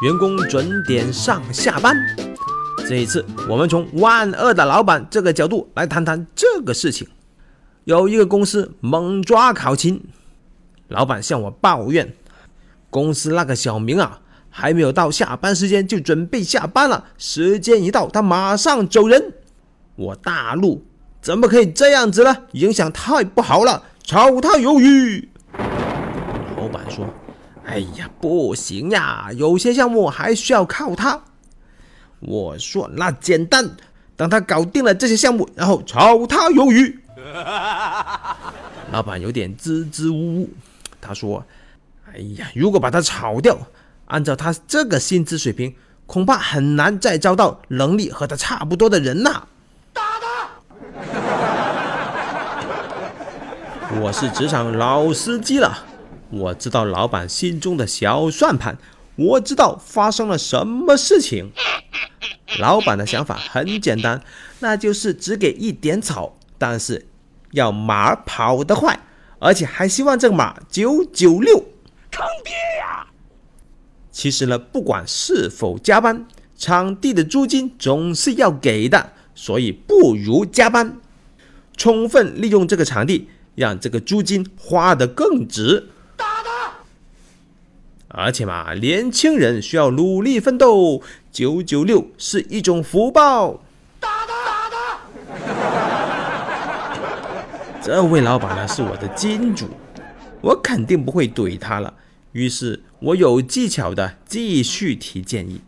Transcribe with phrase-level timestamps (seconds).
[0.00, 1.94] 员工准点上下班。
[2.88, 7.06] 这一次，我们从万恶的老板这个角度来谈谈这个事情。
[7.84, 10.02] 有一个公司猛抓考勤，
[10.88, 12.14] 老板向我抱怨，
[12.88, 19.34] 公司那个小明啊，还没有到下班时间就准备下班了，时间一到他马上走人。
[19.96, 20.82] 我大怒，
[21.20, 22.34] 怎么可以这样子呢？
[22.52, 25.28] 影响太不好了，炒他鱿鱼。
[26.56, 27.06] 老板说
[27.66, 31.22] ：“哎呀，不行呀，有些项目还需要靠他。”
[32.20, 33.76] 我说：“那简单，
[34.16, 36.98] 等他搞定了这些项目，然后炒他鱿鱼。
[38.92, 40.50] ”老板有点支支吾吾，
[41.00, 41.44] 他说
[42.12, 43.56] ：“哎呀，如果把他炒掉，
[44.06, 45.74] 按照他这个薪资水平，
[46.06, 49.46] 恐怕很难再招到能力和他差不多的人呐。”
[49.94, 50.50] 打他！
[54.00, 55.86] 我是职场老司机了，
[56.30, 58.78] 我知道老板心中的小算盘，
[59.16, 61.50] 我知道发生了什么事情。
[62.58, 64.22] 老板的想法很简单，
[64.60, 67.06] 那就是只给一点草，但是
[67.52, 69.00] 要马跑得快，
[69.38, 71.64] 而且还希望这个马九九六。
[72.10, 73.06] 坑爹呀！
[74.10, 81.00] 其实呢，不管是否加班，场地的租金总是要给的，所以不如加班，
[81.76, 85.88] 充分利用这个场地，让这个租金花得更值。
[88.12, 93.62] 而且嘛，年轻人需要努力奋斗，九九六是一种福报。
[94.00, 94.68] 打他！
[94.68, 94.98] 打他！
[97.80, 99.68] 这位老板呢是我的金主，
[100.40, 101.94] 我肯定不会怼他了。
[102.32, 105.60] 于是，我有技巧的继续提建议。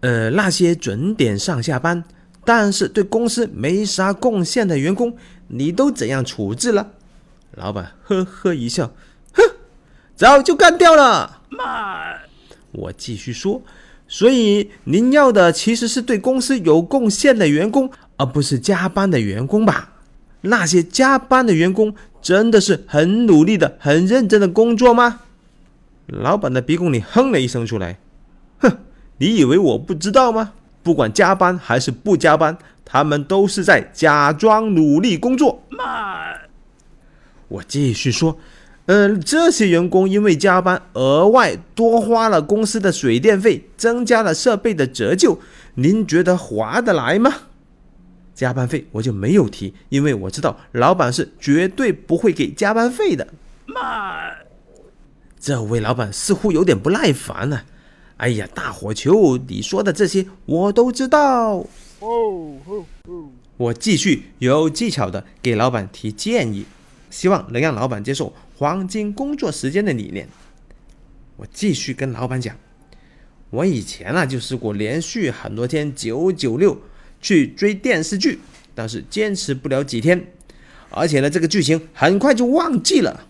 [0.00, 2.04] 呃，那些准点上下班，
[2.44, 5.14] 但是对公司没啥贡献的员工，
[5.48, 6.92] 你都怎样处置了？
[7.52, 8.92] 老板呵呵一笑，
[9.32, 9.42] 哼，
[10.14, 11.42] 早就干掉了。
[11.56, 12.20] 慢，
[12.72, 13.62] 我继续说，
[14.06, 19.94] 所以您要的其实是对公司有贡献的员工，而不是加班的员工吧？
[20.42, 25.22] 那些加班的员工真的是很努力的、很认真的工作吗？
[26.06, 27.98] 老板的鼻孔里哼了一声出来，
[28.58, 28.78] 哼，
[29.18, 30.52] 你以为我不知道吗？
[30.82, 35.64] 不管加班还是不加班，他们都是在假装努力工作。
[35.68, 36.42] 慢，
[37.48, 38.38] 我继续说。
[38.86, 45.40] 嗯，这些员工因为加班，额外多花了公司的水电费，增加了设备的折旧，
[45.74, 47.32] 您觉得划得来吗？
[48.34, 53.26] 加班费我就没有提，因为我知道老板是绝对不会给加班费的。
[53.64, 54.36] 慢，
[55.40, 57.64] 这位老板似乎有点不耐烦了。
[58.18, 61.56] 哎呀，大火球，你说的这些我都知道。
[61.56, 61.68] 哦
[62.66, 63.28] 哦哦！
[63.56, 66.66] 我继续有技巧的给老板提建议，
[67.10, 68.32] 希望能让老板接受。
[68.56, 70.28] 黄金工作时间的理念，
[71.36, 72.56] 我继续跟老板讲，
[73.50, 76.80] 我以前啊就试过连续很多天九九六
[77.20, 78.38] 去追电视剧，
[78.74, 80.32] 但是坚持不了几天，
[80.90, 83.26] 而且呢这个剧情很快就忘记了，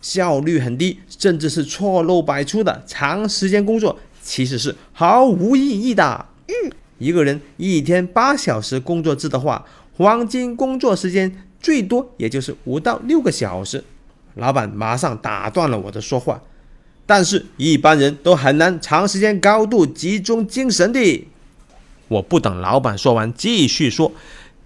[0.00, 6.26] 效率很低，甚至是错漏百出的长时间工作其实是毫无意义的。
[6.48, 9.64] 嗯，一个人一天八小时工作制的话，
[9.96, 13.82] 黄金工作时间最多也就是五到六个小时。
[14.34, 16.38] 老板马上打断了我的说话，
[17.06, 21.26] 但是一般人都很难长时间高度集中精神的。
[22.08, 24.12] 我不等老板说完，继续说：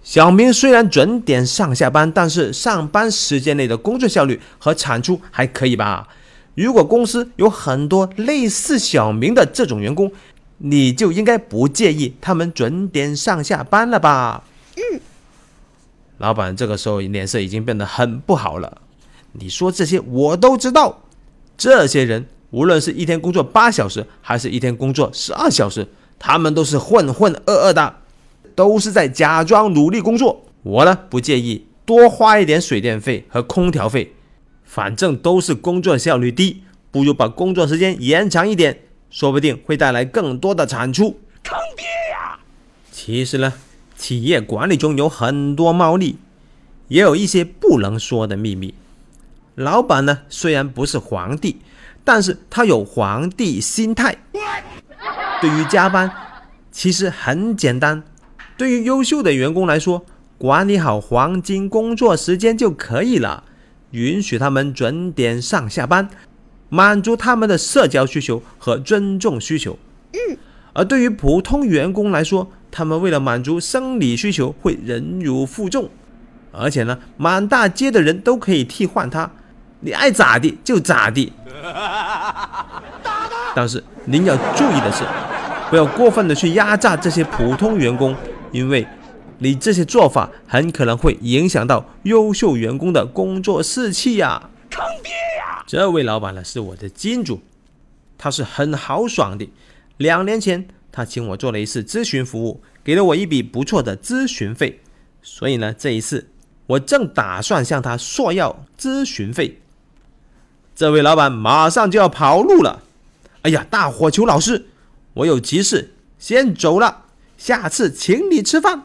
[0.03, 6.09] 小明虽然准点上下班，但是上班时间内的工作效率和产出还可以吧？
[6.55, 10.11] 如果公司有很多类似小明的这种员工，
[10.57, 14.43] 你就应该不介意他们准点上下班了吧？
[14.75, 14.99] 嗯。
[16.19, 18.81] 老板这个时候脸色已经变得很不好了。
[19.31, 21.03] 你说这些我都知道，
[21.57, 25.87] 这些人无论是一天工作八小时，还是一天工作十二小时，
[26.17, 27.95] 他们都是混混噩噩的，
[28.55, 30.45] 都是在假装努力工作。
[30.63, 34.13] 我呢不介意多花一点水电费和空调费，
[34.63, 41.19] 反正都是工作效率低，不如把工作时间延长一点，说不定会带来更多的产出。
[41.43, 42.39] 坑爹呀！
[42.91, 43.53] 其实呢，
[43.99, 46.15] 企业管理中有很多猫腻，
[46.87, 48.73] 也有一些不能说的秘密。
[49.55, 51.57] 老板呢，虽然不是皇帝，
[52.05, 54.17] 但是他有皇帝心态。
[55.41, 56.09] 对于加班，
[56.71, 58.01] 其实很简单。
[58.55, 60.05] 对于优秀的员工来说，
[60.37, 63.43] 管理好黄金工作时间就可以了，
[63.91, 66.09] 允许他们准点上下班，
[66.69, 69.77] 满足他们的社交需求和尊重需求。
[70.13, 70.37] 嗯。
[70.71, 75.89] 而对于普通员工来说，他们为了满足生理需求，会忍辱负重，
[76.51, 79.31] 而且呢，满大街的人都可以替换他。
[79.81, 81.33] 你爱咋地就咋地。
[83.55, 85.03] 但是您要注意的是，
[85.69, 88.15] 不要过分的去压榨这些普通员工，
[88.51, 88.85] 因为
[89.39, 94.49] 你这些做法很可能会影响到优秀员工的工作士气呀。
[94.69, 95.63] 坑爹呀！
[95.65, 97.41] 这位老板呢是我的金主，
[98.17, 99.49] 他是很豪爽的。
[99.97, 104.81] 两年前，他请我做了一次咨询服务，给了我一笔不错的咨询费。
[105.21, 106.29] 所以呢，这一次
[106.67, 109.61] 我正打算向他索要咨询费。
[110.75, 112.83] 这位老板马上就要跑路了。
[113.41, 114.67] 哎呀，大火球老师，
[115.13, 117.05] 我有急事，先走了。
[117.37, 118.83] 下次请你吃饭。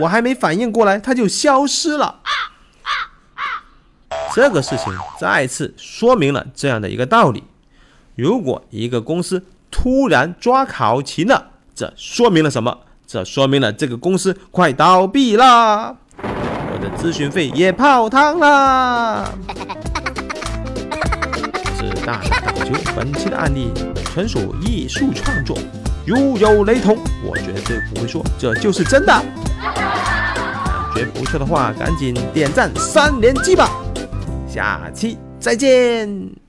[0.00, 2.20] 我还没反应过来，他就消失了。
[4.34, 7.44] 这个事情再次说明了这样的一个道理：
[8.14, 9.44] 如果一个公司
[9.80, 12.78] 突然抓考勤了，这说明了什么？
[13.06, 19.30] 这说明了这个公司快倒闭啦，我的咨询费也泡汤啦。
[21.76, 23.70] 是大大大球，本期的案例
[24.04, 25.56] 纯属艺术创作，
[26.04, 29.12] 如有雷同，我绝对不会说这就是真的。
[29.62, 33.70] 感觉不错的话，赶紧点赞三连击吧。
[34.48, 36.47] 下期再见。